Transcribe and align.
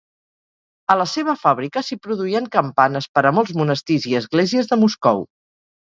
A 0.93 0.95
la 1.01 1.05
seva 1.11 1.35
fàbrica 1.41 1.85
s'hi 1.89 1.99
produïen 2.07 2.49
campanes 2.57 3.11
per 3.19 3.27
a 3.27 3.35
molts 3.39 3.55
monestirs 3.63 4.11
i 4.15 4.19
esglésies 4.25 4.75
de 4.75 4.85
Moscou. 4.87 5.27